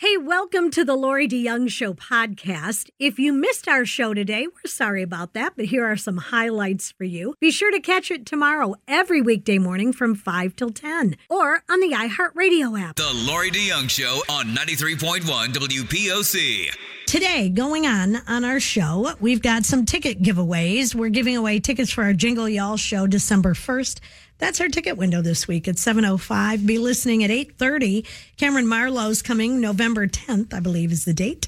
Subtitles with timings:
[0.00, 2.88] Hey, welcome to the Lori DeYoung Show podcast.
[2.98, 6.90] If you missed our show today, we're sorry about that, but here are some highlights
[6.90, 7.34] for you.
[7.38, 11.80] Be sure to catch it tomorrow, every weekday morning from 5 till 10, or on
[11.80, 12.96] the iHeartRadio app.
[12.96, 16.74] The Lori DeYoung Show on 93.1 WPOC.
[17.06, 20.94] Today, going on on our show, we've got some ticket giveaways.
[20.94, 24.00] We're giving away tickets for our Jingle Y'all show December 1st.
[24.40, 26.66] That's our ticket window this week at 7.05.
[26.66, 28.06] Be listening at 8.30.
[28.38, 31.46] Cameron Marlowe's coming November 10th, I believe is the date.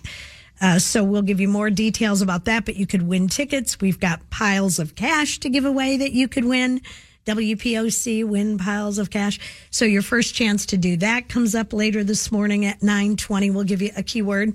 [0.61, 3.81] Uh, so we'll give you more details about that, but you could win tickets.
[3.81, 6.83] We've got piles of cash to give away that you could win.
[7.25, 9.41] WPOC win piles of cash.
[9.71, 13.51] So your first chance to do that comes up later this morning at 9:20.
[13.51, 14.55] We'll give you a keyword.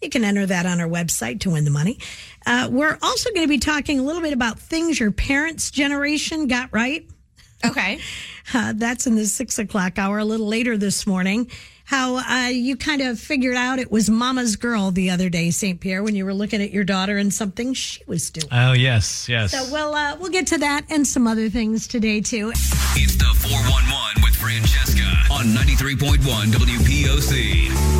[0.00, 1.98] You can enter that on our website to win the money.
[2.44, 6.46] Uh, we're also going to be talking a little bit about things your parents' generation
[6.46, 7.08] got right.
[7.64, 7.98] Okay.
[8.52, 11.50] Uh, that's in the six o'clock hour, a little later this morning.
[11.86, 15.80] How uh, you kind of figured out it was Mama's Girl the other day, St.
[15.80, 18.48] Pierre, when you were looking at your daughter and something she was doing.
[18.52, 19.52] Oh yes, yes.
[19.52, 22.52] So we'll uh, we'll get to that and some other things today too.
[22.96, 26.18] It's the 411 with Francesca on 93.1
[26.52, 27.93] WPOC.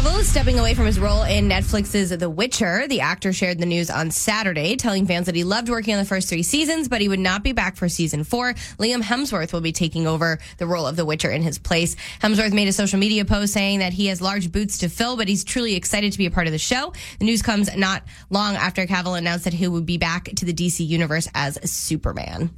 [0.00, 2.88] Cavill is stepping away from his role in Netflix's The Witcher.
[2.88, 6.06] The actor shared the news on Saturday, telling fans that he loved working on the
[6.06, 8.54] first three seasons, but he would not be back for season four.
[8.78, 11.96] Liam Hemsworth will be taking over the role of The Witcher in his place.
[12.22, 15.28] Hemsworth made a social media post saying that he has large boots to fill, but
[15.28, 16.94] he's truly excited to be a part of the show.
[17.18, 20.54] The news comes not long after Cavill announced that he would be back to the
[20.54, 22.48] DC universe as Superman.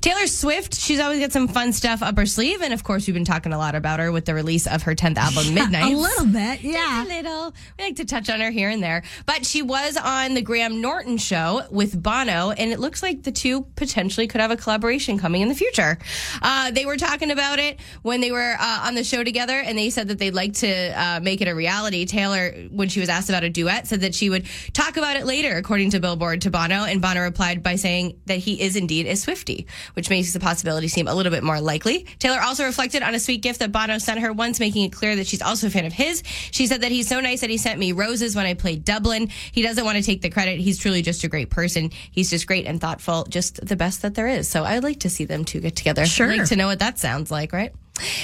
[0.00, 2.62] Taylor Swift, she's always got some fun stuff up her sleeve.
[2.62, 4.94] And of course, we've been talking a lot about her with the release of her
[4.94, 5.92] 10th album, Midnight.
[5.92, 7.04] A little bit, yeah.
[7.04, 7.54] A little.
[7.78, 9.02] We like to touch on her here and there.
[9.24, 13.32] But she was on the Graham Norton show with Bono, and it looks like the
[13.32, 15.98] two potentially could have a collaboration coming in the future.
[16.42, 19.76] Uh, they were talking about it when they were uh, on the show together, and
[19.78, 22.04] they said that they'd like to uh, make it a reality.
[22.04, 25.26] Taylor, when she was asked about a duet, said that she would talk about it
[25.26, 26.84] later, according to Billboard to Bono.
[26.84, 30.88] And Bono replied by saying that he is indeed a Swifty, which makes the possibility
[30.88, 32.04] seem a little bit more likely.
[32.18, 35.16] Taylor also reflected on a sweet gift that Bono sent her once, making it clear
[35.16, 36.22] that she's also a fan of his.
[36.50, 39.28] She said that he's so nice that he sent me roses when I played Dublin.
[39.52, 40.58] He doesn't want to take the credit.
[40.58, 41.90] He's truly just a great person.
[42.10, 44.48] He's just great and thoughtful, just the best that there is.
[44.48, 46.06] So I'd like to see them two get together.
[46.06, 46.30] Sure.
[46.30, 47.72] I'd like to know what that sounds like, right?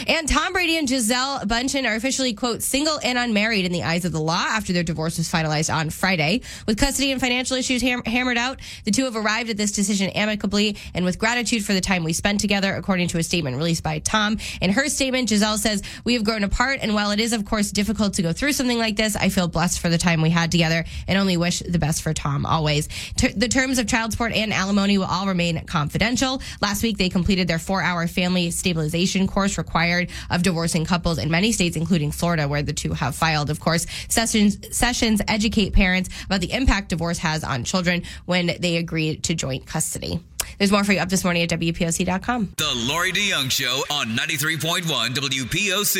[0.07, 4.05] And Tom Brady and Gisele Bundchen are officially, quote, single and unmarried in the eyes
[4.05, 6.43] of the law after their divorce was finalized on Friday.
[6.67, 10.11] With custody and financial issues ham- hammered out, the two have arrived at this decision
[10.11, 13.83] amicably and with gratitude for the time we spent together, according to a statement released
[13.83, 14.39] by Tom.
[14.61, 17.71] In her statement, Gisele says, We have grown apart, and while it is, of course,
[17.71, 20.51] difficult to go through something like this, I feel blessed for the time we had
[20.51, 22.89] together and only wish the best for Tom always.
[23.17, 26.43] Ter- the terms of child support and alimony will all remain confidential.
[26.61, 31.31] Last week, they completed their four hour family stabilization course required of divorcing couples in
[31.31, 33.49] many states, including Florida, where the two have filed.
[33.51, 38.77] Of course, sessions, sessions educate parents about the impact divorce has on children when they
[38.77, 40.21] agree to joint custody.
[40.59, 42.55] There's more for you up this morning at WPOC.com.
[42.57, 45.97] The Lori DeYoung Show on 93.1 WPOC.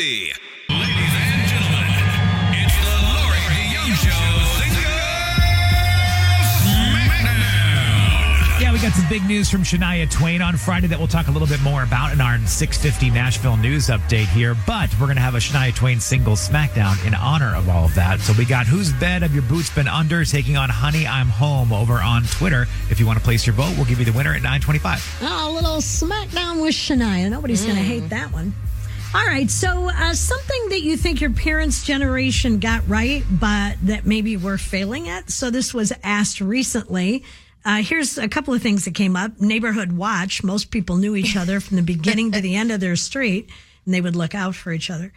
[0.69, 1.32] Ladies and
[8.93, 8.99] SmackDown.
[8.99, 11.61] Yeah, some big news from Shania Twain on Friday that we'll talk a little bit
[11.61, 14.55] more about in our 650 Nashville news update here.
[14.65, 17.95] But we're going to have a Shania Twain single SmackDown in honor of all of
[17.95, 18.19] that.
[18.19, 21.73] So we got Whose Bed Have Your Boots Been Under taking on Honey I'm Home
[21.73, 22.67] over on Twitter.
[22.89, 25.19] If you want to place your vote, we'll give you the winner at 925.
[25.21, 27.29] Oh, a little smackdown with Shania.
[27.29, 28.53] Nobody's going to hate that one.
[29.15, 34.07] All right, so uh, something that you think your parents' generation got right, but that
[34.07, 35.29] maybe we're failing at.
[35.29, 37.23] So this was asked recently.
[37.65, 39.39] Uh, here's a couple of things that came up.
[39.39, 40.43] Neighborhood watch.
[40.43, 43.49] Most people knew each other from the beginning to the end of their street,
[43.85, 45.13] and they would look out for each other.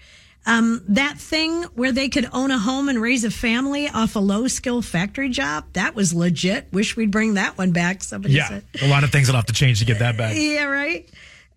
[0.49, 4.21] Um, that thing where they could own a home and raise a family off a
[4.21, 6.73] low skill factory job, that was legit.
[6.73, 8.05] Wish we'd bring that one back.
[8.05, 8.65] Somebody Yeah, said.
[8.81, 10.37] a lot of things will have to change to get that back.
[10.37, 11.09] Yeah, right.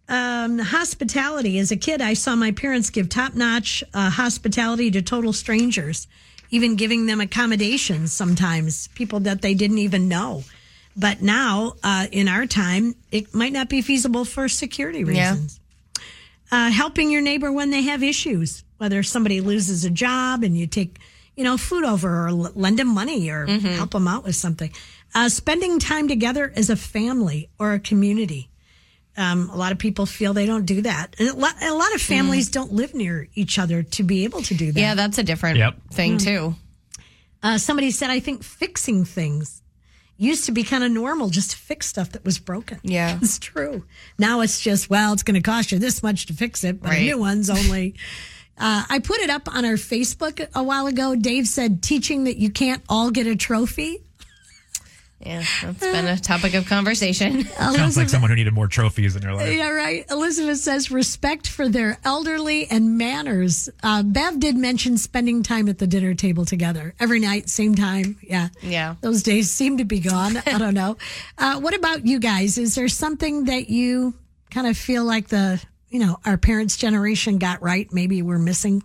[0.08, 1.60] Um, hospitality.
[1.60, 6.08] As a kid, I saw my parents give top notch uh, hospitality to total strangers,
[6.50, 10.44] even giving them accommodations sometimes, people that they didn't even know.
[11.00, 15.32] But now, uh, in our time, it might not be feasible for security Yeah.
[15.32, 15.60] reasons.
[16.52, 18.64] Uh, helping your neighbor when they have issues.
[18.80, 21.00] whether somebody loses a job and you take,
[21.36, 24.72] you know, food over or l- lend them money or help them out with something.
[25.14, 28.50] Uh, spending time together as a family or a community.
[29.18, 31.14] Um, a lot of people feel they don't do that.
[31.20, 34.42] And a lot, a lot of families don't live near each other to be able
[34.44, 34.80] to do that.
[34.80, 35.76] Yeah, that's a different Yep.
[35.92, 36.56] thing too.
[37.44, 39.62] Uh, somebody said, I think fixing things
[40.20, 42.80] used to be kind of normal just to fix stuff that was broken.
[42.84, 43.18] Yeah.
[43.22, 43.86] It's true.
[44.18, 46.90] Now it's just, well, it's going to cost you this much to fix it, but
[46.90, 47.06] a Right.
[47.06, 47.96] new one's only.
[48.58, 51.16] Uh, I put it up on our Facebook a while ago.
[51.16, 54.04] Dave said, teaching that you can't all get a trophy.
[55.20, 57.44] Yeah, that's been a topic of conversation.
[57.58, 59.54] Sounds like someone who needed more trophies in their life.
[59.54, 60.06] Yeah, right.
[60.10, 63.70] Elizabeth says respect for their elderly and manners.
[63.84, 68.18] Uh, Bev did mention spending time at the dinner table together every night, same time.
[68.22, 68.48] Yeah.
[68.62, 68.96] Yeah.
[69.02, 70.38] Those days seem to be gone.
[70.46, 70.98] I don't know.
[71.38, 72.58] Uh, what about you guys?
[72.58, 74.14] Is there something that you
[74.52, 77.92] kind of feel like the, you know, our parents' generation got right?
[77.94, 78.84] Maybe we're missing?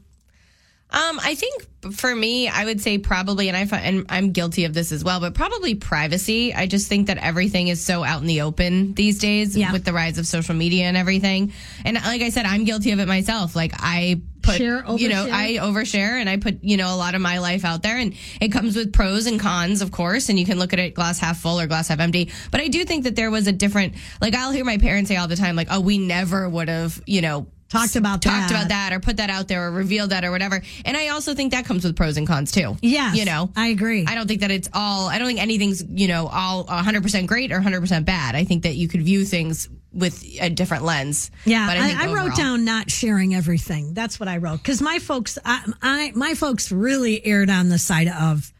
[0.94, 4.64] Um, I think for me, I would say probably, and I fi- and I'm guilty
[4.64, 6.54] of this as well, but probably privacy.
[6.54, 9.72] I just think that everything is so out in the open these days Yeah.
[9.72, 11.52] with the rise of social media and everything.
[11.84, 13.56] And like I said, I'm guilty of it myself.
[13.56, 15.26] Like I put, Share, you know.
[15.32, 18.14] I overshare and I put, you know, a lot of my life out there, and
[18.40, 20.28] it comes with pros and cons, of course.
[20.28, 22.30] And you can look at it glass half full or glass half empty.
[22.52, 23.94] But I do think that there was a different.
[24.20, 27.02] Like I'll hear my parents say all the time, like, "Oh, we never would have,
[27.04, 28.50] you know." Talked about talked that.
[28.50, 30.62] about that or put that out there or revealed that or whatever.
[30.84, 32.76] And I also think that comes with pros and cons too.
[32.82, 34.04] Yeah, You know, I agree.
[34.06, 37.52] I don't think that it's all, I don't think anything's, you know, all 100% great
[37.52, 38.34] or 100% bad.
[38.34, 41.30] I think that you could view things with a different lens.
[41.44, 43.94] Yeah, But I, I, wrote overall- down not sharing everything.
[43.94, 47.78] That's what I wrote because my folks, I, I my folks really erred on the
[47.78, 48.52] side of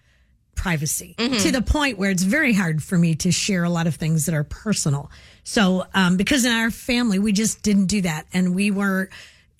[0.54, 1.38] privacy Mm-hmm.
[1.38, 4.26] to the point where it's very hard for me to share a lot of things
[4.26, 5.10] that are personal.
[5.44, 9.10] So, um, because in our family we just didn't do that, and we were,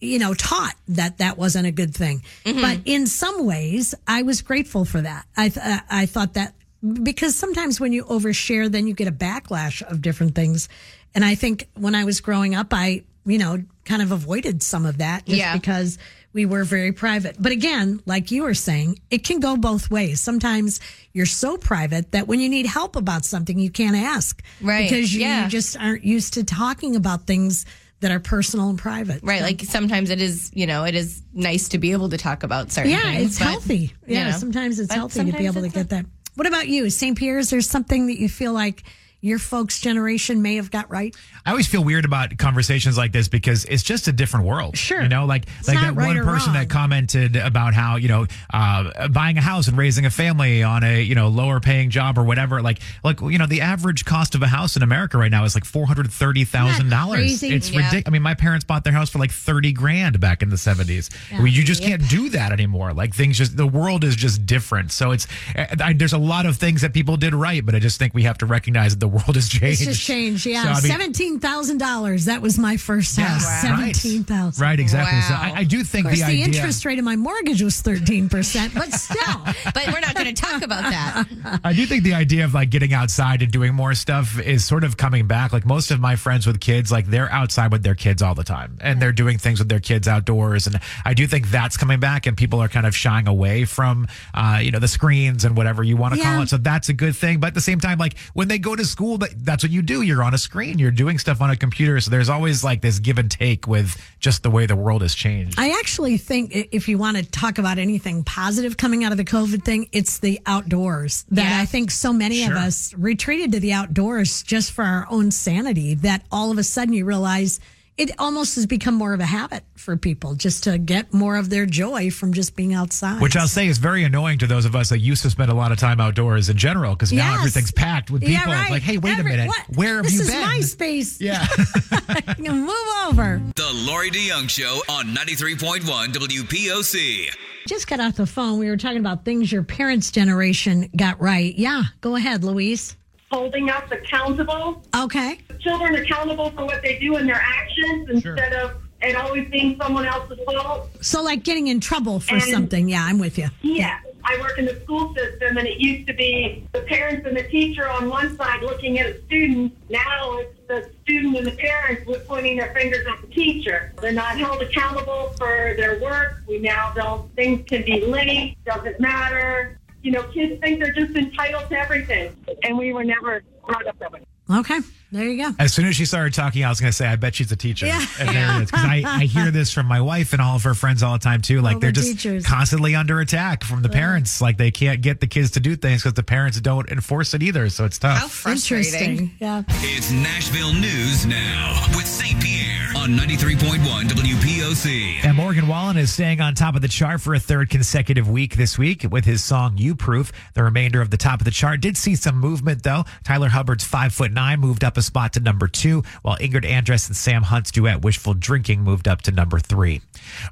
[0.01, 2.23] you know, taught that that wasn't a good thing.
[2.45, 2.61] Mm-hmm.
[2.61, 5.27] But in some ways, I was grateful for that.
[5.37, 6.55] I th- uh, I thought that
[7.03, 10.69] because sometimes when you overshare, then you get a backlash of different things.
[11.15, 14.87] And I think when I was growing up, I, you know, kind of avoided some
[14.87, 15.55] of that just Yeah.
[15.57, 15.99] because
[16.33, 17.37] we were very private.
[17.39, 20.21] But again, like you were saying, it can go both ways.
[20.21, 20.81] Sometimes
[21.13, 24.43] you're so private that when you need help about something, you can't ask.
[24.61, 24.89] Right.
[24.91, 25.49] Because you Yeah.
[25.49, 27.65] just aren't used to talking about things
[28.01, 29.21] that are personal and private.
[29.23, 29.43] Right.
[29.43, 32.73] Like sometimes it is, you know, it is nice to be able to talk about
[32.73, 33.31] certain Yeah, things.
[33.31, 33.95] it's but, healthy.
[34.07, 36.05] you Yeah, know, sometimes it's healthy to be able to get that.
[36.35, 37.17] What about you, St.
[37.17, 37.49] Pierre's?
[37.51, 38.83] There's something that you feel like
[39.25, 41.17] your folks' generation may have got right.
[41.47, 44.77] I always feel weird about conversations like this because it's just a different world.
[44.77, 45.03] Sure.
[45.03, 46.63] You know, like like that right one person wrong.
[46.63, 50.85] that commented about how, you know, uh, buying a house and raising a family on
[50.85, 52.61] a, you know, lower paying job or whatever.
[52.61, 55.55] Like like you know, the average cost of a house in America right now is
[55.55, 57.43] like four hundred thirty thousand dollars.
[57.43, 57.79] It's Yeah.
[57.79, 58.03] ridiculous.
[58.07, 61.09] I mean, my parents bought their house for like thirty grand back in the seventies.
[61.33, 62.93] i mean You just can't do that anymore.
[62.93, 64.93] Like things just the world is just different.
[64.93, 65.27] So it's
[65.57, 68.25] I, there's a lot of things that people did right, but I just think we
[68.25, 69.81] have to recognize that the world has changed.
[69.81, 70.47] It's just changed.
[70.47, 72.25] Yeah, So, I mean- seventeen thousand dollars.
[72.27, 73.45] That was my first house.
[73.45, 73.95] Right.
[73.97, 74.63] Seventeen thousand.
[74.63, 75.21] Right, exactly.
[75.23, 76.45] So I, I do think Of course, the the, idea.
[76.47, 79.41] interest rate of my mortgage was thirteen percent, but still.
[79.73, 81.61] But we're not going to talk about that.
[81.65, 84.85] I do think the idea of like getting outside and doing more stuff is sort
[84.85, 85.53] of coming back.
[85.53, 88.45] Like most of my friends with kids, like they're outside with their kids all the
[88.45, 90.67] time and they're doing things with their kids outdoors.
[90.67, 94.09] And I do think that's coming back and people are kind of shying away from,
[94.35, 96.35] uh, you know, the screens and whatever you want to Yeah.
[96.35, 96.49] call it.
[96.49, 97.39] So that's a good thing.
[97.41, 99.83] But at the same time, like when they go to school, that, that's what you
[99.83, 100.03] do.
[100.03, 102.01] You're on a screen, you're doing stuff on a computer.
[102.01, 105.15] So there's always like this give and take with just the way the world has
[105.15, 105.59] changed.
[105.59, 109.25] I actually think if you want to talk about anything positive coming out of the
[109.25, 111.25] COVID thing, it's the outdoors.
[111.31, 111.61] That Yeah.
[111.61, 115.95] I think so many of us retreated to the outdoors just for our own sanity.
[115.95, 117.61] That all of a sudden you realize
[117.97, 121.49] it almost has become more of a habit for people just to get more of
[121.51, 123.21] their joy from just being outside.
[123.23, 125.55] Which I'll say is very annoying to those of us that used to spend a
[125.55, 127.39] lot of time outdoors in general, because now Yes.
[127.39, 128.35] everything's packed with people.
[128.35, 128.71] Yeah, right.
[128.71, 129.77] Like, hey, wait Every- a minute, what?
[129.77, 131.21] where have this you is my space.
[131.21, 131.47] Yeah.
[132.39, 132.71] Move
[133.09, 133.41] over.
[133.57, 137.29] The Lori DeYoung Show on 93.1 WPOC.
[137.69, 138.59] Just got off the phone.
[138.59, 141.55] We were talking about things your parents' generation got right.
[141.57, 142.97] Yeah, go ahead, Louise.
[143.31, 145.39] Holding us accountable, Okay.
[145.61, 150.07] children accountable for what they do in their actions instead of it always being someone
[150.07, 150.89] else's fault.
[151.03, 152.89] So, like getting in trouble for And- something.
[152.89, 153.49] Yeah, I'm with you.
[153.63, 153.99] Yeah.
[154.27, 157.43] I work in the school system, and it used to be the parents and the
[157.43, 159.77] teacher on one side looking at a student.
[159.91, 163.93] Now it's the student and the parents pointing their fingers at the teacher.
[164.01, 166.37] They're not held accountable for their work.
[166.49, 169.79] We now don't, things can be late, doesn't matter.
[170.05, 173.99] You know, kids think they're just entitled to everything, and we were never brought up
[174.01, 174.21] that way.
[174.51, 174.81] Okay.
[175.15, 175.55] There you go.
[175.61, 177.57] As soon as she started talking, I was going to say, I bet she's a
[177.57, 177.87] teacher.
[177.87, 178.05] Yeah.
[178.19, 178.71] And there it is.
[178.73, 181.21] Because I, I hear this from my wife and all of her friends all the
[181.21, 181.61] time, too.
[181.61, 182.45] Like, All they're the just teachers.
[182.45, 184.41] constantly under attack from the parents.
[184.41, 187.45] Like, they can't get the kids to do things because the parents don't enforce it
[187.45, 187.69] either.
[187.71, 188.19] So it's tough.
[188.19, 188.93] How frustrating.
[188.93, 189.31] Interesting.
[189.39, 189.63] Yeah.
[189.69, 192.43] It's Nashville News now with St.
[192.43, 195.25] Pierre on 93.1 WPOC.
[195.25, 198.57] And Morgan Wallen is staying on top of the chart for a third consecutive week
[198.57, 201.81] this week with his song "You Proof." The remainder of the top of the chart
[201.81, 203.05] did see some movement though.
[203.25, 207.07] Tyler Hubbard's five foot nine moved up a spot to number two, while Ingrid Andress
[207.07, 210.01] and Sam Hunt's duet "Wishful Drinking" moved up to number three.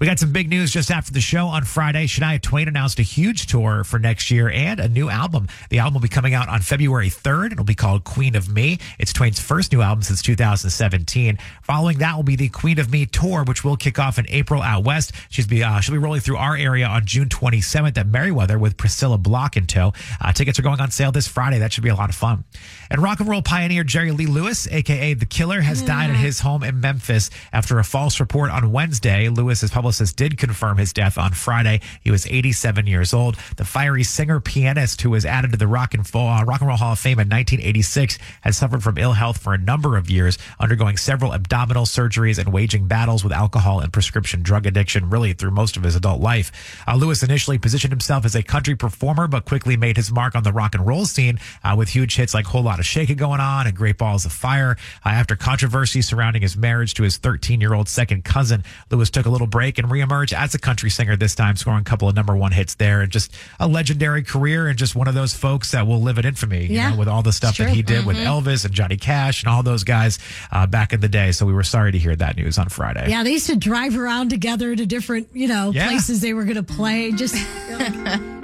[0.00, 2.06] We got some big news just after the show on Friday.
[2.06, 5.49] Shania Twain announced a huge tour for next year and a new album.
[5.71, 7.52] The album will be coming out on February 3rd.
[7.52, 8.78] It'll be called Queen of Me.
[8.99, 11.38] It's Twain's first new album since 2017.
[11.62, 14.62] Following that will be the Queen of Me tour, which will kick off in April
[14.62, 15.12] out west.
[15.30, 18.76] She's be uh, she'll be rolling through our area on June 27th at Merriweather with
[18.76, 19.92] Priscilla Block in tow.
[20.21, 21.59] Uh, tickets are going on sale this Friday.
[21.59, 22.44] That should be a lot of fun.
[22.90, 26.41] And rock and roll pioneer Jerry Lee Lewis, aka The Killer, has died at his
[26.41, 29.29] home in Memphis after a false report on Wednesday.
[29.29, 31.83] Lewis's publicist did confirm his death on Friday.
[32.01, 33.37] He was 87 years old.
[33.59, 36.79] The fiery singer pianist who was added to the Rock and, uh, rock and Roll
[36.79, 40.39] Hall of Fame in 1986 has suffered from ill health for a number of years,
[40.59, 45.51] undergoing several abdominal surgeries and waging battles with alcohol and prescription drug addiction really through
[45.51, 46.51] most of his adult life.
[46.89, 50.43] Uh, Lewis initially positioned himself as a country performer, but quickly made his mark on
[50.43, 53.41] the rock and roll scene uh, with huge hits like Whole Lot of Shaking going
[53.41, 54.76] on and Great Balls of Fire.
[55.05, 59.26] Uh, after controversy surrounding his marriage to his 13 year old second cousin, Lewis took
[59.26, 62.14] a little break and reemerged as a country singer this time, scoring a couple of
[62.14, 65.71] number one hits there and just a legendary career and just one of those folks
[65.73, 68.07] that will live in infamy, you Yeah, know, with all the stuff that he did
[68.07, 70.19] with Elvis and Johnny Cash and all those guys
[70.50, 71.33] uh, back in the day.
[71.33, 73.07] So we were sorry to hear that news on Friday.
[73.09, 75.88] Yeah, they used to drive around together to different, you know, Yeah.
[75.88, 77.12] places they were going to play.
[77.12, 77.35] Just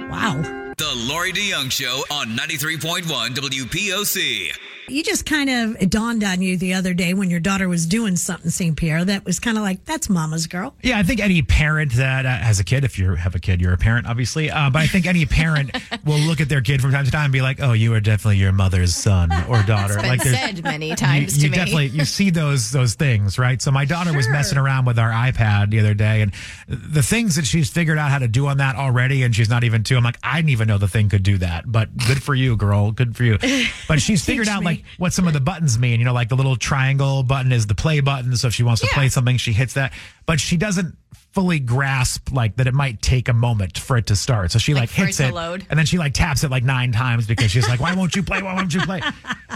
[0.09, 0.41] wow.
[0.77, 4.51] The Lori DeYoung Show on 93.1 WPOC.
[4.89, 7.85] You just kind of it dawned on you the other day when your daughter was
[7.85, 8.75] doing something, St.
[8.75, 10.75] Pierre, that was kind of like, that's mama's girl.
[10.81, 13.61] Yeah, I think any parent that uh, has a kid, if you have a kid,
[13.61, 14.49] you're a parent, obviously.
[14.49, 15.71] Uh, but I think any parent
[16.05, 17.99] will look at their kid from time to time and be like, "Oh, you are
[17.99, 21.55] definitely your mother's son or daughter." Like said many times you to me.
[21.55, 23.61] definitely you see those those things, right?
[23.61, 26.33] So my daughter was messing around with our iPad the other day, and
[26.67, 29.63] the things that she's figured out how to do on that already, and she's not
[29.63, 29.97] even two.
[29.97, 32.55] I'm like, I didn't even know the thing could do that, but good for you,
[32.55, 32.91] girl.
[32.91, 33.37] Good for you.
[33.87, 34.65] But she's figured out me.
[34.65, 35.99] like what some of the buttons mean.
[35.99, 38.35] You know, like the little triangle button is the play button.
[38.37, 38.93] So if she wants to Yeah.
[38.95, 39.93] play something, she hits that.
[40.25, 40.97] But she doesn't
[41.39, 44.51] fully grasp like that it might take a moment for it to start.
[44.51, 45.65] So she like, Like it hits it load.
[45.69, 48.23] and then she like taps it like nine times because she's like, why won't you
[48.23, 48.41] play?
[48.41, 48.99] Why won't you play?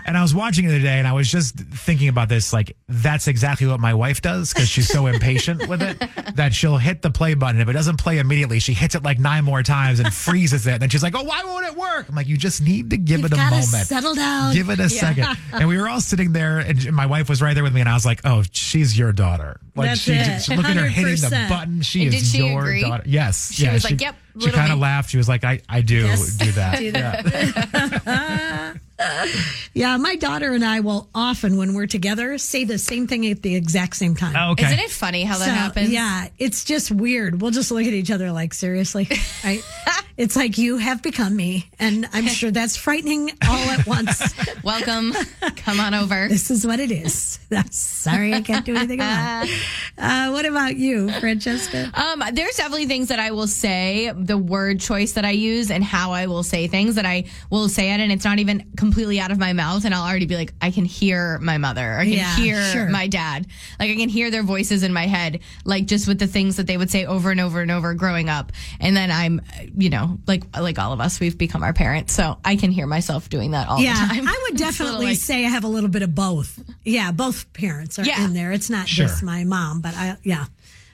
[0.05, 2.53] And I was watching it the other day and I was just thinking about this.
[2.53, 6.01] Like, that's exactly what my wife does because she's so impatient with it
[6.35, 7.59] that she'll hit the play button.
[7.59, 10.73] If it doesn't play immediately, she hits it like nine more times and freezes it.
[10.73, 12.07] And then she's like, oh, why won't it work?
[12.07, 13.65] I'm like, you just need to give You've it a moment.
[13.65, 14.53] settle down.
[14.53, 15.27] Give it a second.
[15.51, 17.89] And we were all sitting there and my wife was right there with me and
[17.89, 19.59] I was like, oh, she's your daughter.
[19.75, 20.23] Like That's she it.
[20.23, 21.49] just look at her hitting the 100%.
[21.49, 21.81] button.
[21.81, 22.81] She And is did she your agree?
[22.81, 23.03] daughter.
[23.07, 23.51] Yes.
[23.53, 25.09] She yeah, was like, "Yep, She little kind of me." laughed.
[25.09, 26.35] She was like, I, I do Yes.
[26.37, 26.77] do that.
[26.79, 28.73] Do Yeah.
[29.73, 33.41] Yeah, my daughter and I will often, when we're together, say the same thing at
[33.41, 34.33] the exact same time.
[34.37, 34.65] Oh, okay.
[34.67, 35.89] Isn't it funny how that So, happens?
[35.89, 37.41] Yeah, it's just weird.
[37.41, 39.09] We'll just look at each other like, seriously?
[39.43, 39.61] Right?
[40.17, 41.69] It's like you have become me.
[41.79, 44.33] And I'm sure that's frightening all at once.
[44.63, 45.13] Welcome.
[45.57, 46.27] Come on over.
[46.29, 47.39] this is what it is.
[47.51, 49.51] I'm sorry I can't do anything about it.
[49.95, 51.91] Uh, what about you, Francesca?
[51.93, 55.83] Um, there's definitely things that I will say, the word choice that I use and
[55.83, 59.19] how I will say things that I will say it and it's not even completely
[59.19, 61.93] out of my mouth and I'll already be like, I can hear my mother.
[61.93, 62.89] I can Yeah, hear sure.
[62.89, 63.45] my dad.
[63.79, 66.65] Like I can hear their voices in my head, like just with the things that
[66.65, 68.51] they would say over and over and over growing up.
[68.79, 69.41] And then I'm,
[69.77, 72.13] you know, like like all of us, we've become our parents.
[72.13, 74.27] So I can hear myself doing that all yeah, the time.
[74.27, 76.59] I would It's a little definitely like- say I have a little bit of both.
[76.83, 78.25] Yeah, both parents are Yeah.
[78.25, 78.51] in there.
[78.51, 79.07] It's not Sure.
[79.07, 80.45] just my mom, but I, yeah,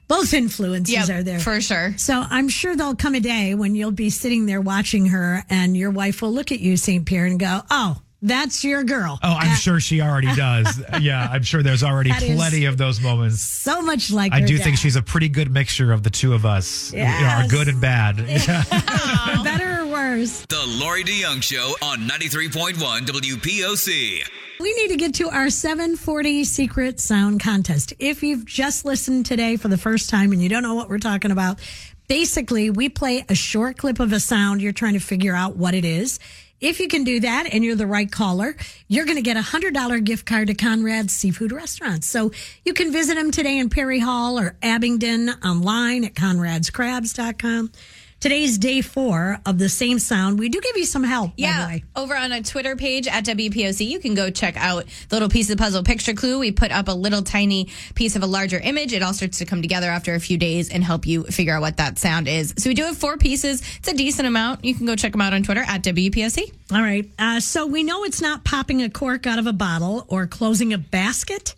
[0.07, 1.39] both influences yeah, are there.
[1.39, 1.93] for sure.
[1.97, 5.75] So I'm sure there'll come a day when you'll be sitting there watching her, and
[5.77, 7.05] your wife will look at you, St.
[7.05, 10.81] Pierre, and go, "Oh, that's your girl." Oh, I'm Uh, sure she already does.
[11.01, 13.41] yeah, I'm sure there's already plenty of those moments.
[13.41, 16.33] so much like I her do think she's a pretty good mixture of the two
[16.33, 16.91] of us.
[16.93, 18.19] You know, our good and bad.
[18.29, 18.63] Yeah.
[19.43, 20.45] better or worse.
[20.49, 22.73] The Lori DeYoung Show on 93.1
[23.05, 24.23] WPOC.
[24.59, 27.93] We need to get to our 740 secret sound contest.
[27.99, 30.97] If you've just listened today for the first time and you don't know what we're
[30.99, 31.59] talking about,
[32.07, 34.61] basically we play a short clip of a sound.
[34.61, 36.19] You're trying to figure out what it is.
[36.61, 38.55] If you can do that and you're the right caller,
[38.87, 42.03] you're going to get a $100 gift card to Conrad's Seafood Restaurant.
[42.03, 42.31] So
[42.65, 47.71] you can visit them today in Perry Hall or Abingdon online at conradscrabs.com.
[48.19, 50.39] Today's day four of the same sound.
[50.39, 51.83] We do give you some help, by the Yeah, way.
[51.95, 55.49] over on a Twitter page at WPOC, you can go check out the little piece
[55.49, 56.38] of the puzzle picture clue.
[56.38, 58.91] We put up a little tiny piece of a larger image.
[58.91, 61.61] It all starts to come together after a few days and help you figure out
[61.61, 62.53] what that sound is.
[62.57, 63.61] So we do have four pieces.
[63.77, 64.65] It's a decent amount.
[64.65, 66.51] You can go check them out on Twitter at WPOC.
[66.73, 67.09] All right.
[67.17, 70.73] Uh, so we know it's not popping a cork out of a bottle or closing
[70.73, 71.55] a basket.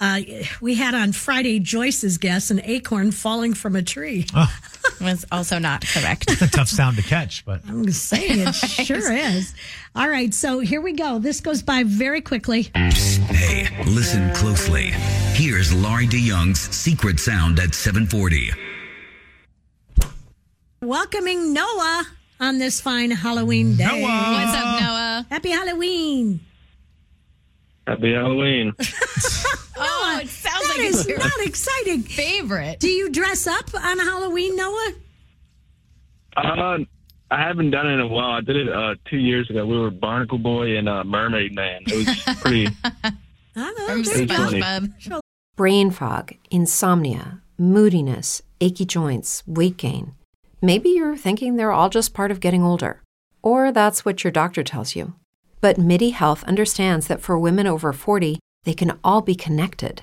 [0.00, 0.20] Uh,
[0.60, 4.26] we had on Friday Joyce's guess an acorn falling from a tree.
[5.00, 6.30] Was also not correct.
[6.30, 9.54] It's a tough sound to catch, but I'm saying it sure is.
[9.94, 11.18] All right, so here we go.
[11.18, 12.70] This goes by very quickly.
[12.74, 14.90] Hey, listen closely.
[15.34, 18.50] Here's Lori DeYoung's secret sound at 740.
[20.80, 22.06] Welcoming Noah
[22.40, 23.84] on this fine Halloween day.
[23.84, 24.32] Noah.
[24.32, 25.26] What's up, Noah?
[25.30, 26.40] Happy Halloween.
[27.86, 28.74] Happy Halloween.
[30.78, 32.02] It sounds That like is it's your not exciting.
[32.02, 32.80] favorite.
[32.80, 34.92] Do you dress up on Halloween, Noah?
[36.36, 36.78] Uh,
[37.30, 38.30] I haven't done it in a while.
[38.36, 39.66] I did it uh, two years ago.
[39.66, 41.82] We were Barnacle Boy and uh, Mermaid Man.
[41.86, 42.68] It was pretty.
[42.94, 43.12] I
[43.54, 43.86] don't know.
[43.86, 44.34] From There you go.
[44.34, 45.20] SpongeBob.
[45.56, 50.14] brain fog, insomnia, moodiness, achy joints, weight gain.
[50.62, 53.02] Maybe you're thinking they're all just part of getting older,
[53.42, 55.14] or that's what your doctor tells you.
[55.60, 60.02] But MIDI Health understands that for women over 40, they can all be connected.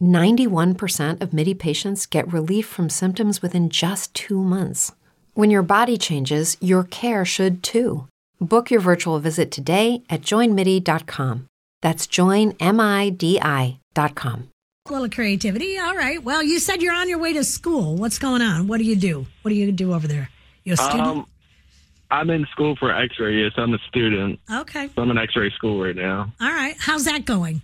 [0.00, 4.92] 91% of MIDI patients get relief from symptoms within just two months.
[5.34, 8.06] When your body changes, your care should too.
[8.40, 11.46] Book your virtual visit today at joinmidi.com.
[11.82, 13.78] That's joinmidi.com.
[14.88, 15.78] A little creativity.
[15.78, 16.22] All right.
[16.22, 17.96] Well, you said you're on your way to school.
[17.96, 18.68] What's going on?
[18.68, 19.26] What do you do?
[19.42, 20.30] What do you do over there?
[20.64, 21.00] You a student?
[21.06, 21.26] Um,
[22.10, 23.42] I'm in school for X-ray.
[23.42, 24.38] Yes, I'm a student.
[24.50, 24.88] okay.
[24.94, 26.32] So I'm in X-ray school right now.
[26.40, 26.76] All right.
[26.78, 27.62] How's that going?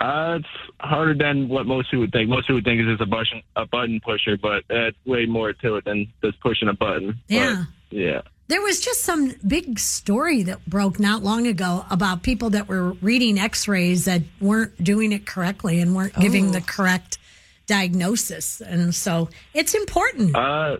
[0.00, 0.48] Uh, it's
[0.80, 2.28] harder than what most people would think.
[2.30, 5.52] Most people would think it's just a button, a button pusher, but it's way more
[5.52, 7.18] to it than just pushing a button.
[7.28, 7.64] But, Yeah.
[7.90, 8.20] yeah.
[8.46, 12.92] There was just some big story that broke not long ago about people that were
[13.02, 17.18] reading x rays that weren't doing it correctly and weren't giving the correct
[17.66, 18.60] diagnosis.
[18.62, 20.34] And so it's important.
[20.34, 20.78] Uh,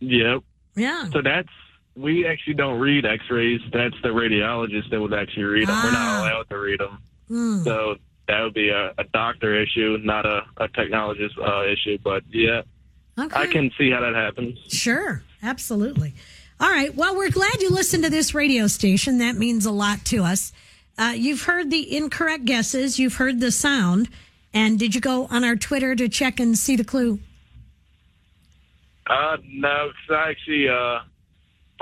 [0.00, 0.42] yep.
[0.76, 1.08] yeah.
[1.12, 1.48] So that's
[1.96, 3.60] we actually don't read X-rays.
[3.72, 5.74] That's the radiologist that would actually read them.
[5.82, 5.92] We're Ah.
[5.92, 6.98] not allowed to read them.
[7.64, 7.96] So
[8.28, 11.98] that would be a, a doctor issue, not a, a technologist uh, issue.
[12.02, 12.62] But yeah,
[13.18, 13.40] Okay.
[13.40, 14.58] I can see how that happens.
[14.68, 16.14] Sure, absolutely.
[16.60, 16.94] All right.
[16.94, 19.18] Well, we're glad you listened to this radio station.
[19.18, 20.52] That means a lot to us.
[20.96, 22.98] Uh, you've heard the incorrect guesses.
[22.98, 24.08] You've heard the sound.
[24.54, 27.18] And did you go on our Twitter to check and see the clue?
[29.06, 31.00] Uh, no, 'cause I actually uh,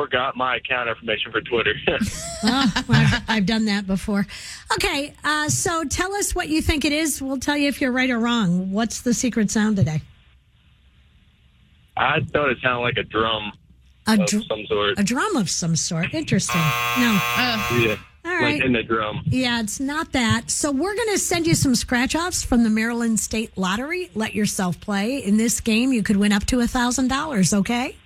[0.05, 1.75] forgot my account information for Twitter.
[2.43, 4.27] Oh, I've, I've done that before.
[4.73, 5.13] Okay.
[5.23, 7.21] Uh, so tell us what you think it is.
[7.21, 8.73] We'll tell you if you're right or wrong.
[8.73, 10.01] What's the secret sound today?
[11.99, 13.53] I thought it sounded like a drum
[14.07, 14.99] A, of some sort.
[14.99, 16.15] a drum of some sort.
[16.15, 16.61] Interesting.
[16.63, 17.21] No.
[17.77, 19.21] yeah, All like in the drum.
[19.27, 20.51] Yeah, it's not that.
[20.51, 24.11] So we're going to send you some scratch offs from the Maryland State Lottery.
[24.15, 25.19] Let yourself play.
[25.19, 27.53] In this game, you could win up to a thousand dollars.
[27.53, 27.97] Okay.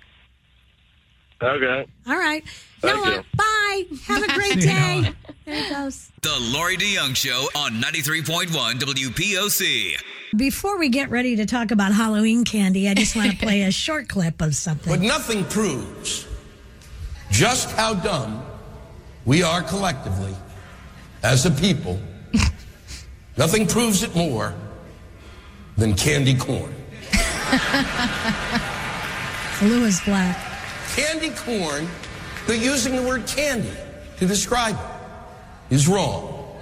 [1.41, 1.85] Okay.
[2.07, 2.43] All right.
[2.81, 3.23] Thank Noah, you.
[3.35, 3.83] bye.
[4.05, 5.09] Have a great day.
[5.45, 6.09] There he goes.
[6.21, 9.95] The Lori DeYoung Show on 93.1 WPOC.
[10.37, 13.71] Before we get ready to talk about Halloween candy, I just want to play a
[13.85, 14.91] short clip of something.
[14.91, 16.27] But nothing proves
[17.31, 18.45] just how dumb
[19.25, 20.33] we are collectively
[21.23, 21.99] as a people.
[23.37, 24.53] nothing proves it more
[25.77, 26.73] than candy corn.
[29.61, 30.54] Lewis Black.
[30.95, 31.89] Candy corn,
[32.47, 33.69] but using the word candy
[34.17, 34.77] to describe
[35.69, 36.57] it is wrong.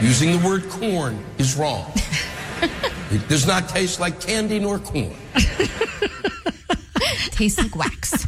[0.00, 1.92] Using the word corn is wrong.
[3.12, 5.14] it does not taste like candy nor corn.
[7.30, 8.26] Tastes like wax.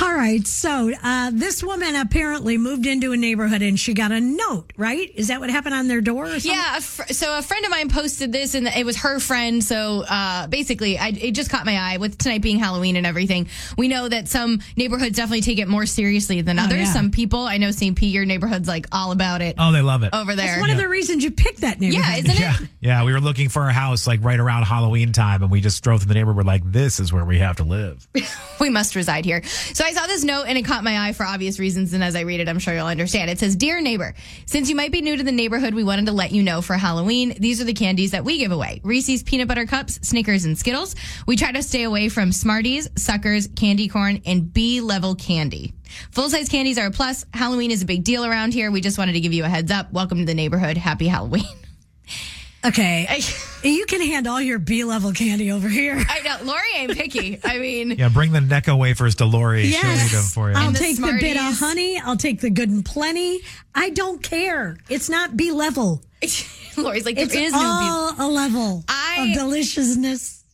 [0.00, 0.46] All right.
[0.46, 5.10] So uh, this woman apparently moved into a neighborhood and she got a note, right?
[5.14, 6.50] Is that what happened on their door or something?
[6.50, 9.62] Yeah, a fr- so a friend of mine posted this, and it was her friend.
[9.62, 13.48] So uh, basically, I, it just caught my eye with tonight being Halloween and everything.
[13.76, 16.80] We know that some neighborhoods definitely take it more seriously than others.
[16.80, 16.92] yeah.
[16.92, 17.96] Some people, I know St.
[17.96, 20.10] Pete, your neighborhood's like all about it Oh, they love it.
[20.14, 20.46] over there.
[20.46, 22.04] That's one of the reasons you picked that neighborhood.
[22.06, 22.68] yeah, isn't Yeah, it?
[22.80, 23.04] yeah.
[23.04, 26.00] We were looking for a house like right around Halloween time, and we just drove
[26.00, 26.36] through the neighborhood.
[26.38, 28.06] We're like, this is where we have to live.
[28.60, 29.42] we must reside here.
[29.44, 31.92] So I saw this note and it caught my eye for obvious reasons.
[31.92, 33.30] And as I read it, I'm sure you'll understand.
[33.30, 34.14] It says, Dear neighbor,
[34.46, 36.74] since you might be new to the neighborhood, we wanted to let you know for
[36.74, 38.80] Halloween, these are the candies that we give away.
[38.84, 40.94] Reese's peanut butter cups, Snickers, and Skittles.
[41.26, 45.74] We try to stay away from Smarties, Suckers, candy corn, and B level candy.
[46.12, 47.24] Full size candies are a plus.
[47.34, 48.70] Halloween is a big deal around here.
[48.70, 49.92] We just wanted to give you a heads up.
[49.92, 50.76] Welcome to the neighborhood.
[50.76, 51.44] Happy Halloween.
[52.64, 53.20] Okay.
[53.64, 56.00] you can hand all your B level candy over here.
[56.08, 56.44] I know.
[56.44, 57.40] Lori ain't picky.
[57.42, 59.66] I mean, Yeah, bring the Necco wafers to Lori.
[59.70, 60.56] She'll eat them for you.
[60.56, 61.98] I'll And the take the Bit-O-Honey.
[62.00, 63.40] I'll take the good and plenty.
[63.74, 64.76] I don't care.
[64.88, 66.02] It's not B level.
[66.76, 70.44] Lori's like, It's there is no all a level I- of deliciousness.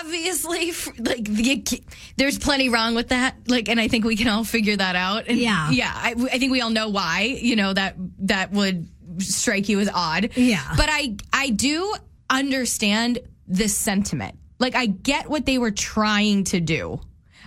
[0.00, 1.82] obviously like the,
[2.16, 5.24] there's plenty wrong with that like and i think we can all figure that out
[5.26, 5.70] and Yeah.
[5.70, 8.86] yeah I, I think we all know why you know that that would
[9.18, 10.62] strike you as odd Yeah.
[10.76, 11.94] but i i do
[12.30, 17.00] understand this sentiment like i get what they were trying to do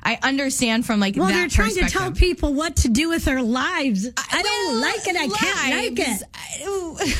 [0.03, 3.41] i understand from like Well, they're trying to tell people what to do with their
[3.41, 4.07] lives.
[4.15, 5.15] I, don't Well, like it.
[5.15, 6.23] I can't like it.
[6.33, 7.17] I don't-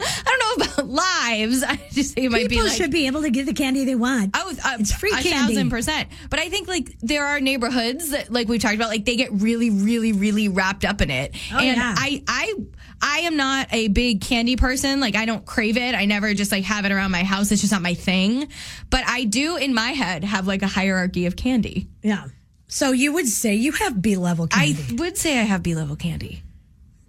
[0.00, 1.62] I don't know about lives.
[1.66, 3.84] I just think it might be People like should be able to get the candy
[3.84, 4.30] they want.
[4.34, 5.30] Oh, uh, It's free a candy.
[5.54, 6.08] thousand percent.
[6.30, 9.30] But I think like there are neighborhoods that, like we talked about, like they get
[9.32, 11.34] really, really, really wrapped up in it.
[11.52, 11.94] Oh, and yeah.
[11.98, 12.54] I, I,
[13.00, 15.00] I am not a big candy person.
[15.00, 15.94] Like I don't crave it.
[15.94, 17.52] I never just like have it around my house.
[17.52, 18.48] It's just not my thing.
[18.90, 21.88] But I do in my head have like a hierarchy of candy.
[22.02, 22.26] Yeah.
[22.66, 24.84] So you would say you have B level candy.
[24.90, 26.42] I would say I have B level candy.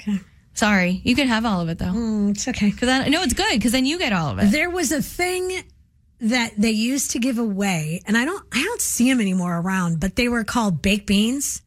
[0.02, 0.20] okay.
[0.54, 1.86] Sorry, you can have all of it though.
[1.86, 2.70] Mm, it's okay.
[2.70, 4.52] Because I no, it's good because then you get all of it.
[4.52, 5.64] There was a thing
[6.22, 10.02] that they used to give away, and I don't, I don't see them anymore around,
[10.02, 11.62] but they were called baked beans,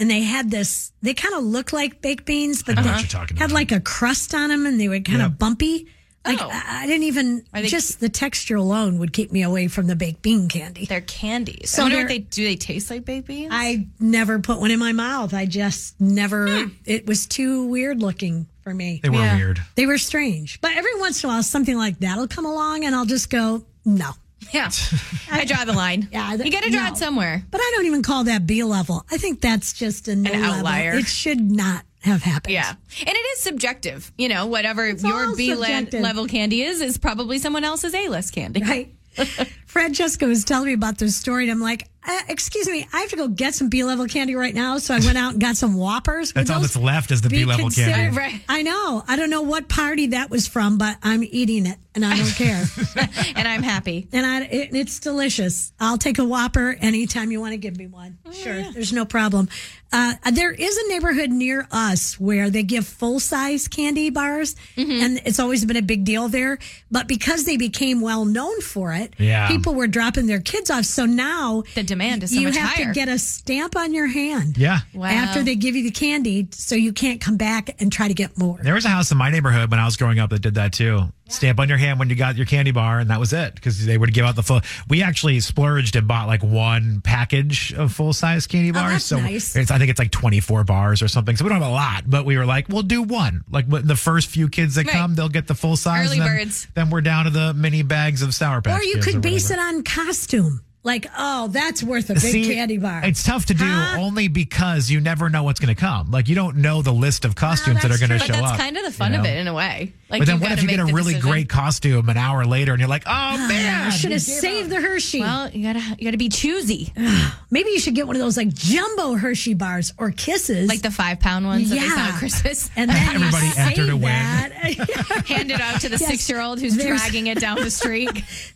[0.00, 0.90] and they had this.
[1.02, 3.50] They kind of look like baked beans, but I know they what you're talking had
[3.50, 3.54] about.
[3.54, 5.26] like a crust on them, and they were kind Yep.
[5.28, 5.86] of bumpy.
[6.26, 6.50] Like Oh.
[6.52, 9.86] I I didn't even Are they- just the texture alone would keep me away from
[9.86, 10.84] the baked bean candy.
[10.84, 11.70] They're candies.
[11.70, 12.44] So I wonder they're- what they do.
[12.44, 13.48] They taste like baked beans.
[13.54, 15.32] I never put one in my mouth.
[15.32, 16.64] I just never.
[16.64, 16.68] Hmm.
[16.84, 19.00] It was too weird looking for me.
[19.02, 19.36] They were Yeah.
[19.36, 19.62] weird.
[19.76, 20.58] They were strange.
[20.60, 23.64] But every once in a while, something like that'll come along, and I'll just go,
[23.86, 24.10] no.
[24.52, 24.70] Yeah,
[25.30, 26.08] I draw the line.
[26.12, 26.92] Yeah, you got to draw no.
[26.92, 27.44] it somewhere.
[27.50, 29.04] But I don't even call that B level.
[29.10, 30.56] I think that's just a no An level.
[30.58, 30.94] outlier.
[30.94, 32.54] It should not have happened.
[32.54, 34.12] Yeah, and it is subjective.
[34.16, 38.62] You know, whatever your B level candy is, is probably someone else's A list candy.
[38.62, 38.94] Right.
[39.66, 43.10] Francesca was telling me about this story, and I'm like, uh, excuse me, I have
[43.10, 44.78] to go get some B level candy right now.
[44.78, 46.32] So I went out and got some Whoppers.
[46.32, 48.16] That's all that's left is the B level candy.
[48.16, 48.40] Right.
[48.48, 49.02] I know.
[49.06, 52.34] I don't know what party that was from, but I'm eating it and I don't
[52.34, 52.64] care.
[53.36, 54.08] and I'm happy.
[54.12, 55.72] and I, it, it's delicious.
[55.80, 58.18] I'll take a Whopper anytime you want to give me one.
[58.32, 59.48] sure, there's no problem.
[59.92, 65.20] Uh, there is a neighborhood near us where they give full size candy bars, and
[65.24, 66.58] it's always been a big deal there.
[66.92, 69.48] But because they became well known for it, Yeah.
[69.48, 70.84] people were dropping their kids off.
[70.84, 72.86] So now The demand is so you much have higher.
[72.86, 74.56] to get a stamp on your hand.
[74.56, 74.80] Yeah.
[74.94, 75.08] Wow.
[75.08, 78.38] After they give you the candy, so you can't come back and try to get
[78.38, 78.58] more.
[78.62, 80.72] There was a house in my neighborhood when I was growing up that did that
[80.72, 81.12] too.
[81.30, 83.84] Stamp on your hand when you got your candy bar, and that was it because
[83.86, 84.60] they would give out the full.
[84.88, 88.86] We actually splurged and bought like one package of full size candy oh, bars.
[88.86, 89.56] Oh, that's so nice.
[89.56, 91.36] it's, I think it's like 24 bars or something.
[91.36, 93.44] So we don't have a lot, but we were like, we'll do one.
[93.50, 94.92] Like when the first few kids that Right.
[94.96, 96.08] come, they'll get the full size.
[96.08, 96.68] Early and then, birds.
[96.74, 99.50] Then we're down to the mini bags of Sour Patch Or you Kids could base
[99.50, 99.68] whatever.
[99.68, 100.60] it on costume.
[100.82, 103.02] Like, oh, that's worth a big See, candy bar.
[103.04, 103.98] It's tough to do Huh?
[104.00, 106.10] only because you never know what's going to come.
[106.10, 108.40] Like you don't know the list of ah, costumes that are going to show but
[108.40, 108.58] that's up.
[108.58, 109.92] kind of the fun you of it in a way.
[110.08, 111.20] Like, but then what if you get a really decision.
[111.30, 114.70] great costume an hour later and you're like, oh ah, man, I should have saved
[114.70, 115.20] the Hershey.
[115.20, 116.92] Well, you gotta you gotta be choosy,
[117.50, 120.68] Maybe you should get one of those like jumbo Hershey bars or kisses.
[120.68, 122.08] like the five pound ones that they sell Yeah.
[122.08, 122.70] at Christmas.
[122.76, 124.02] and then Everybody you entered save to win.
[124.02, 124.62] that.
[125.26, 126.06] Hand it out to the Yes.
[126.08, 128.10] six year old who's There's- dragging it down the street.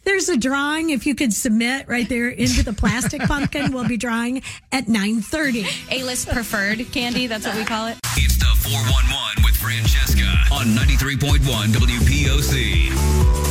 [0.05, 0.91] There's a drawing.
[0.91, 5.67] If you could submit right there into the plastic pumpkin, we'll be drawing at 9:30.
[5.91, 7.27] A list preferred candy.
[7.27, 7.99] That's what we call it.
[8.17, 11.41] It's the 411 with Francesca on 93.1
[11.73, 13.44] WPOC.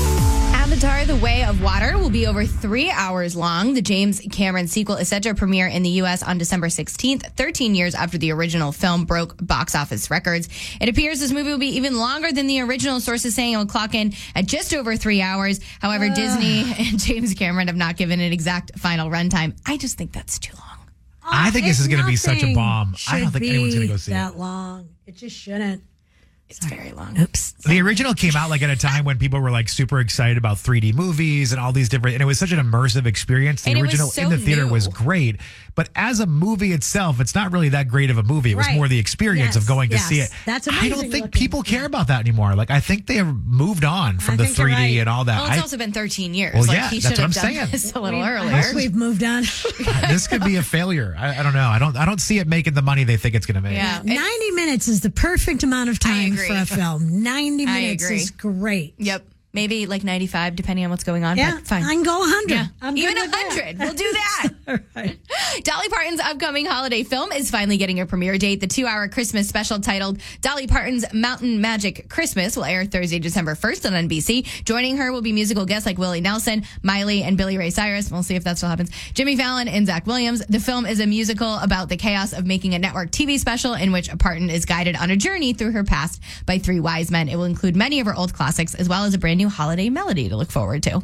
[0.73, 3.75] Avatar: The Way of Water will be over three hours long.
[3.75, 6.23] The James Cameron sequel is set to premiere in the U.S.
[6.23, 10.49] on December 16th, 13 years after the original film broke box office records.
[10.81, 12.99] It appears this movie will be even longer than the original.
[12.99, 15.59] Sources saying it will clock in at just over three hours.
[15.79, 19.55] However, Disney and James Cameron have not given an exact final runtime.
[19.67, 20.87] I just think that's too long.
[21.23, 22.95] I think this is going to be such a bomb.
[23.11, 24.39] I don't think anyone's going to go see that it.
[24.39, 24.89] long.
[25.05, 25.83] It just shouldn't.
[26.49, 27.19] It's very long.
[27.19, 27.53] Oops.
[27.65, 30.57] The original came out like at a time when people were like super excited about
[30.57, 33.63] 3D movies and all these different, and it was such an immersive experience.
[33.63, 34.71] The And original so in the theater new.
[34.71, 35.37] was great,
[35.73, 38.51] but as a movie itself, it's not really that great of a movie.
[38.51, 38.75] It was Right.
[38.75, 40.29] more the experience of Yes, going to see it.
[40.45, 41.29] That's I don't think looking.
[41.31, 42.53] people care about that anymore.
[42.55, 44.97] Like I think they have moved on from I the 3D right.
[44.99, 45.37] and all that.
[45.41, 46.53] Well, it's I- also been 13 years.
[46.53, 47.71] Well, like, yeah, he that's should what have I'm done saying.
[47.71, 48.51] this a little I earlier.
[48.61, 49.41] hope we've moved on.
[50.09, 51.15] this could be a failure.
[51.17, 51.67] I, I don't know.
[51.69, 51.95] I don't.
[51.97, 53.73] I don't see it making the money they think it's going to make.
[53.75, 54.01] Yeah.
[54.03, 56.32] 90 minutes is the perfect amount of time agree.
[56.37, 57.23] For a film.
[57.23, 58.93] 90 minutes is great.
[58.97, 59.25] Yep.
[59.55, 61.37] Maybe like 95, depending on what's going on.
[61.37, 61.83] Yeah, fine.
[61.83, 62.49] I can go 100.
[62.49, 62.67] Yeah.
[62.81, 63.77] I'm Even good 100.
[63.77, 64.49] We'll do that.
[65.63, 68.61] Dolly Parton's upcoming holiday film is finally getting a premiere date.
[68.61, 73.53] The two hour Christmas special titled Dolly Parton's Mountain Magic Christmas will air Thursday, December
[73.53, 74.65] 1st on NBC.
[74.65, 78.09] Joining her will be musical guests like Willie Nelson, Miley, and Billy Ray Cyrus.
[78.09, 78.89] We'll see if that still happens.
[79.13, 80.43] Jimmy Fallon and Zach Williams.
[80.47, 83.91] The film is a musical about the chaos of making a network TV special in
[83.91, 87.29] which Parton is guided on a journey through her past by three wise men.
[87.29, 89.89] It will include many of her old classics as well as a brand new holiday
[89.89, 91.01] melody to look forward to.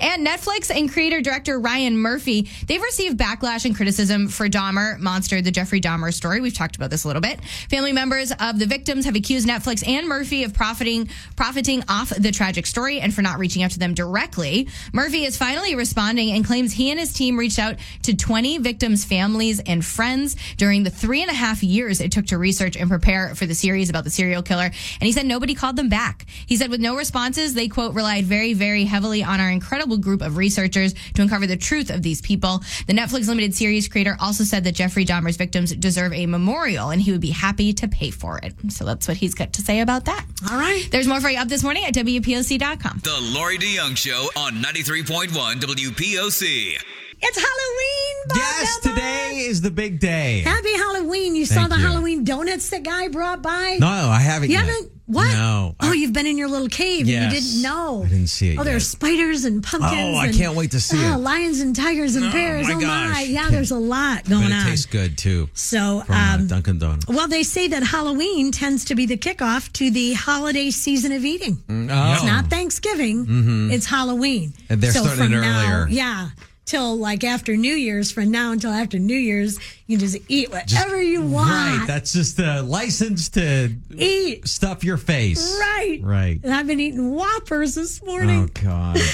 [0.00, 5.40] And Netflix and creator director Ryan Murphy, they've received backlash and criticism for Dahmer, Monster,
[5.40, 6.40] the Jeffrey Dahmer story.
[6.40, 7.42] We've talked about this a little bit.
[7.70, 12.30] Family members of the victims have accused Netflix and Murphy of profiting profiting off the
[12.30, 14.68] tragic story and for not reaching out to them directly.
[14.92, 19.04] Murphy is finally responding and claims he and his team reached out to 20 victims'
[19.04, 22.90] families and friends during the three and a half years it took to research and
[22.90, 24.64] prepare for the series about the serial killer.
[24.64, 26.26] And he said nobody called them back.
[26.46, 30.22] He said with no responses, they quote relied very, very heavily on our incredible group
[30.22, 32.62] of researchers to uncover the truth of these people.
[32.86, 37.00] The Netflix limited series creator also said that Jeffrey Dahmer's victims deserve a memorial and
[37.00, 38.54] he would be happy to pay for it.
[38.70, 40.24] So that's what he's got to say about that.
[40.50, 40.86] All right.
[40.90, 43.00] There's more for you up this morning at WPOC.com.
[43.02, 46.76] The Lori DeYoung Show on 93.1 WPOC.
[47.22, 48.28] It's Halloween.
[48.28, 48.94] Bob Yes, Emma.
[48.94, 50.40] today is the big day.
[50.44, 51.34] Happy Halloween.
[51.34, 51.82] You saw the you.
[51.82, 53.78] Halloween donuts that guy brought by?
[53.80, 54.66] No, I haven't You yet.
[54.66, 54.92] haven't?
[55.06, 55.26] What?
[55.32, 55.76] No.
[55.80, 57.22] Oh, I- you've been in your little cave Yes.
[57.22, 58.02] and you didn't know.
[58.04, 58.90] I didn't see it Oh, there's yet.
[58.90, 59.92] spiders and pumpkins.
[59.94, 61.18] Oh, I and- can't wait to see oh, it.
[61.18, 62.66] Lions and tigers and Oh, bears.
[62.66, 63.22] my oh, my.
[63.28, 64.66] Yeah, there's a lot but going it on.
[64.66, 65.48] tastes good too.
[65.54, 67.06] So, From uh, um, Dunkin' Donuts.
[67.06, 71.24] well, they say that Halloween tends to be the kickoff to the holiday season of
[71.24, 71.58] eating.
[71.68, 72.12] oh.
[72.14, 73.70] It's not Thanksgiving.
[73.70, 74.54] It's Halloween.
[74.68, 75.88] And they're so starting it now, earlier.
[75.88, 76.28] Yeah.
[76.66, 80.50] Till like after New Year's, from now until after New Year's, you can just eat
[80.50, 81.48] whatever you want.
[81.50, 81.84] Right.
[81.86, 84.48] That's just a license to eat.
[84.48, 85.56] stuff your face.
[85.60, 86.00] Right.
[86.02, 86.40] Right.
[86.42, 88.50] And I've been eating Whoppers this morning.
[88.50, 88.98] Oh God.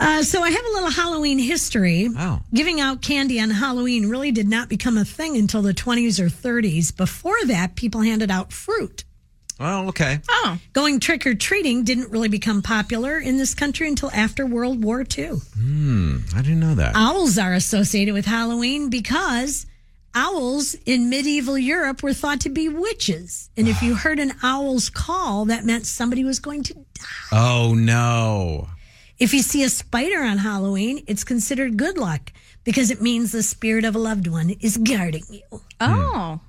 [0.00, 2.08] Uh, so I have a little Halloween history.
[2.16, 2.40] Oh.
[2.54, 6.28] Giving out candy on Halloween really did not become a thing until the 20s or
[6.28, 6.96] 30s.
[6.96, 9.04] Before that, people handed out fruit.
[9.64, 10.18] Oh, okay.
[10.28, 10.58] Oh.
[10.72, 15.04] Going trick or treating didn't really become popular in this country until after World War
[15.16, 15.36] II.
[15.56, 16.18] Hmm.
[16.34, 16.96] I didn't know that.
[16.96, 19.66] Owls are associated with Halloween because
[20.14, 23.50] owls in medieval Europe were thought to be witches.
[23.56, 27.04] And if you heard an owl's call, that meant somebody was going to die.
[27.30, 28.68] Oh no.
[29.18, 32.32] If you see a spider on Halloween, it's considered good luck
[32.64, 35.60] because it means the spirit of a loved one is guarding you.
[35.80, 36.40] Oh.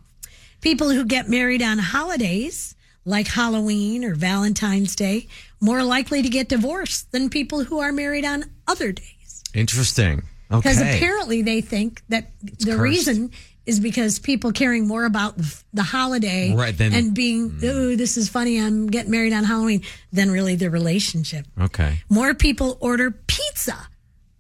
[0.61, 2.72] People who get married on holidays
[3.05, 5.27] like Halloween or Valentine's Day
[5.59, 9.43] more likely to get divorced than people who are married on other days.
[9.53, 10.23] Interesting.
[10.51, 10.57] Okay.
[10.69, 12.79] Because apparently they think that the cursed.
[12.81, 13.31] reason
[13.65, 18.17] is because people caring more about the, the holiday Right, then- and being, oh, this
[18.17, 21.45] is funny, I'm getting married on Halloween, than really the relationship.
[21.59, 21.99] Okay.
[22.09, 23.87] More people order pizza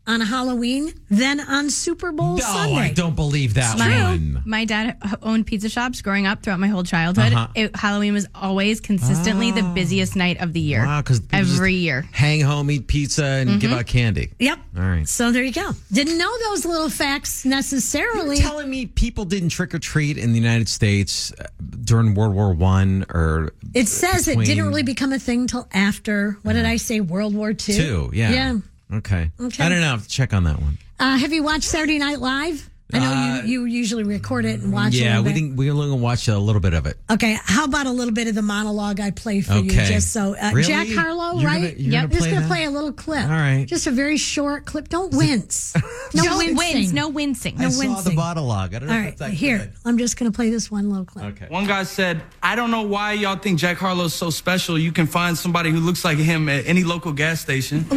[0.05, 2.75] on Halloween than on Super Bowl No, Sunday.
[2.75, 4.41] I don't believe that My, one.
[4.45, 7.31] my dad owned pizza shops growing up throughout my whole childhood.
[7.33, 7.47] Uh-huh.
[7.55, 10.85] It, Halloween was always consistently the busiest night of the year.
[10.85, 12.05] Wow, because every year.
[12.11, 14.33] hang home, eat pizza, and give out candy.
[14.39, 14.59] Yep.
[14.77, 15.07] All right.
[15.07, 15.71] So there you go.
[15.91, 18.37] Didn't know those little facts necessarily.
[18.37, 21.45] You're telling me people didn't trick or treat in the United States uh,
[21.83, 26.37] during World War One or It says it didn't really become a thing till after,
[26.43, 27.55] what did I say, World War II?
[27.55, 28.11] two?
[28.13, 28.31] Yeah.
[28.31, 28.57] Yeah.
[28.91, 29.31] Okay.
[29.39, 29.63] Okay.
[29.63, 29.87] I don't know.
[29.87, 30.77] I have to check on that one.
[30.99, 32.69] Uh, have you watched Saturday Night Live?
[32.91, 35.19] I know Uh, you, you usually record it and watch yeah, it.
[35.19, 35.33] a we little bit.
[35.33, 35.55] didn't.
[35.55, 36.97] We only watch a little bit of it.
[37.09, 39.85] Okay, how about a little bit of the monologue I play for you, Okay.
[39.87, 40.67] just so uh, Really?
[40.67, 41.61] Jack Harlow, You're right?
[41.71, 42.47] gonna- you're gonna just play gonna that?
[42.49, 43.23] play a little clip.
[43.23, 43.65] All right.
[43.65, 44.89] just a very short clip.
[44.89, 45.73] Don't wince.
[46.15, 46.55] No No wincing.
[46.57, 47.55] wince, no wincing.
[47.57, 48.15] No I saw the wincing.
[48.15, 48.75] monologue.
[48.75, 49.73] I don't know All if right, it's that here good.
[49.85, 51.25] I'm just gonna play this one little clip.
[51.25, 51.47] Okay.
[51.49, 54.77] One guy said, I don't know why y'all think Jack Harlow's so special.
[54.77, 57.87] You can find somebody who looks like him at any local gas station.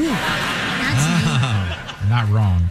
[2.08, 2.70] Not wrong.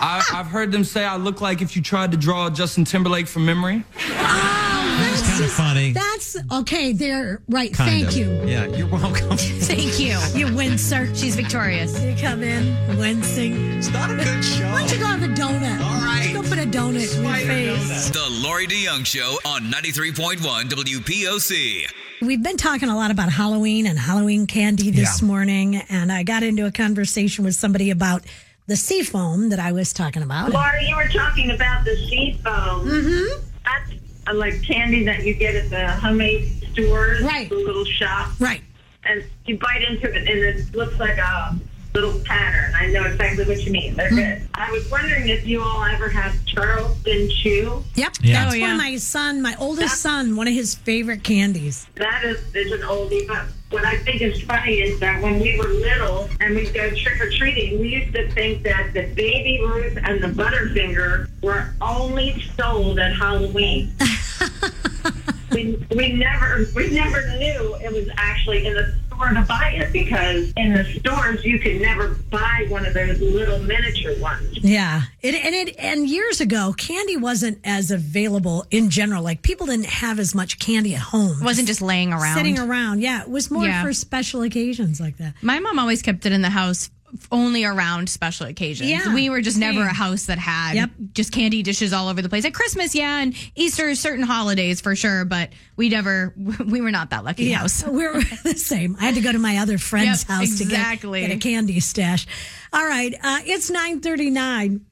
[0.00, 3.26] I, I've heard them say I look like if you tried to draw Justin Timberlake
[3.26, 3.84] from memory.
[3.96, 5.92] Oh, that's kinda funny.
[5.92, 6.92] That's okay.
[6.92, 7.72] There, right.
[7.72, 8.16] Kind Thank of.
[8.16, 8.42] you.
[8.48, 9.36] Yeah, you're welcome.
[9.36, 10.18] Thank you.
[10.34, 11.12] You win, sir.
[11.14, 12.00] She's victorious.
[12.02, 13.54] You come in wincing.
[13.78, 14.64] it's not a good show.
[14.70, 15.80] Why don't you go have a donut?
[15.80, 16.30] All right.
[16.32, 18.10] Go put a donut in your face.
[18.10, 20.36] The Lori DeYoung Show on 93.1
[20.68, 21.86] WPOC.
[22.22, 25.26] We've been talking a lot about Halloween and Halloween candy this Yeah.
[25.26, 28.24] morning, and I got into a conversation with somebody about
[28.70, 30.52] the sea foam that I was talking about.
[30.52, 32.86] Laura, you were talking about the sea foam.
[32.86, 33.44] Mm-hmm.
[33.64, 37.48] That's uh, like candy that you get at the homemade stores, Right.
[37.48, 38.62] The little shop, right?
[39.02, 41.58] And you bite into it, and it looks like a
[41.94, 42.72] little pattern.
[42.76, 43.94] I know exactly what you mean.
[43.94, 44.40] They're mm-hmm.
[44.42, 44.48] good.
[44.54, 47.82] I was wondering if you all ever had Charleston Chew.
[47.94, 48.44] Yep, Yeah.
[48.44, 48.72] that's Oh, one yeah.
[48.72, 51.86] of my son, my oldest son, one of his favorite candies.
[51.96, 55.56] That is, is an oldie, but what I think is funny is that when we
[55.58, 59.60] were little and we'd go trick or treating, we used to think that the Baby
[59.64, 63.92] Ruth and the Butterfinger were only sold at Halloween.
[65.52, 69.92] we, we never we never knew it was actually in the store to buy it
[69.92, 74.58] because in the stores you could never buy one of those little miniature ones.
[74.62, 79.22] Yeah, it, and it and years ago, candy wasn't as available in general.
[79.22, 81.38] Like people didn't have as much candy at home.
[81.40, 82.36] It wasn't just laying around.
[82.36, 83.00] sitting around.
[83.02, 83.82] Yeah, it was more Yeah.
[83.82, 85.34] for special occasions like that.
[85.42, 86.99] My mom always kept it in the house f-
[87.32, 88.90] only around special occasions.
[88.90, 90.90] Yeah, we were just never a house that had Yep.
[91.12, 92.44] just candy dishes all over the place.
[92.44, 96.32] At Christmas, yeah, and Easter, certain holidays for sure, but we never,
[96.66, 97.84] we were not that lucky Yeah, house.
[97.86, 98.96] we're the same.
[99.00, 101.20] I had to go to my other friend's Yep, house exactly.
[101.22, 102.26] to get, get a candy stash.
[102.72, 104.86] All right, uh, it's nine thirty nine.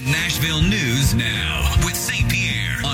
[0.00, 2.28] Nashville News now with St.
[2.28, 2.43] Pierre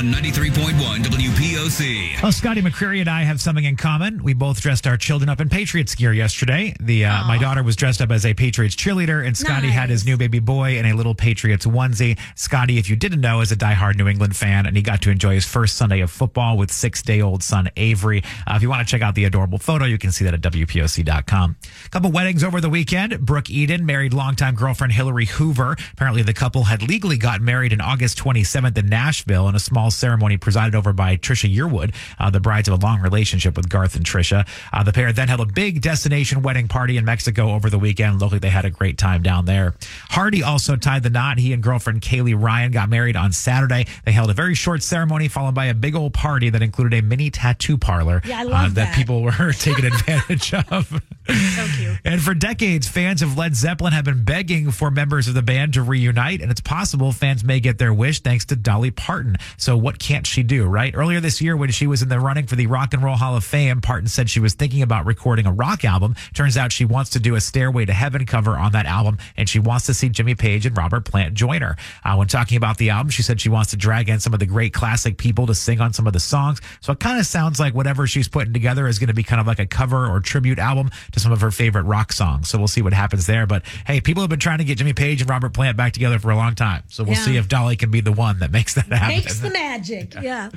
[0.01, 2.23] on 93.1 WPOC.
[2.23, 4.23] Well, Scotty McCreery and I have something in common.
[4.23, 6.75] We both dressed our children up in Patriots gear yesterday.
[6.81, 10.07] The uh, my daughter was dressed up as a Patriots cheerleader, and Scotty had his
[10.07, 12.19] new baby boy in a little Patriots onesie.
[12.35, 15.11] Scotty, if you didn't know, is a diehard New England fan, and he got to
[15.11, 18.23] enjoy his first Sunday of football with six day old son Avery.
[18.47, 20.41] Uh, if you want to check out the adorable photo, you can see that at
[20.41, 21.57] WPOC.com.
[21.85, 23.21] A couple weddings over the weekend.
[23.21, 25.77] Brooke Eden married longtime girlfriend Hilary Hoover.
[25.93, 29.90] Apparently, the couple had legally gotten married on August 27th in Nashville in a small
[29.91, 31.95] ceremony presided over by Trisha Yearwood.
[32.19, 34.47] Uh, the brides have a long relationship with Garth and Trisha.
[34.73, 38.21] Uh, the pair then held a big destination wedding party in Mexico over the weekend.
[38.21, 39.75] Looked like they had a great time down there.
[40.11, 41.39] Hardy also tied the knot.
[41.39, 43.87] He and girlfriend Caleigh Ryan got married on Saturday.
[44.05, 47.03] They held a very short ceremony followed by a big old party that included a
[47.03, 48.97] mini tattoo parlor Yeah, I uh, that that.
[48.97, 51.01] people were taking advantage of.
[51.29, 51.99] So cute.
[52.05, 55.75] And for decades, fans of Led Zeppelin have been begging for members of the band
[55.75, 59.37] to reunite, and it's possible fans may get their wish thanks to Dolly Parton.
[59.57, 60.95] So, what can't she do, right?
[60.95, 63.37] Earlier this year, when she was in the running for the Rock and Roll Hall
[63.37, 66.15] of Fame, Parton said she was thinking about recording a rock album.
[66.35, 69.49] Turns out she wants to do a Stairway to Heaven cover on that album, and
[69.49, 71.77] she wants to see Jimmy Page and Robert Plant join her.
[72.05, 74.41] Uh, when talking about the album, she said she wants to drag in some of
[74.41, 76.61] the great classic people to sing on some of the songs.
[76.81, 79.41] So, it kind of sounds like whatever she's putting together is going to be kind
[79.41, 82.49] of like a cover or tribute album to some of her favorite rock songs.
[82.49, 83.47] So we'll see what happens there.
[83.47, 86.19] But hey, people have been trying to get Jimmy Page and Robert Plant back together
[86.19, 86.83] for a long time.
[86.89, 87.25] So we'll Yeah.
[87.25, 89.09] see if Dolly can be the one that makes that happen.
[89.09, 90.15] Makes the magic.
[90.21, 90.49] Yeah.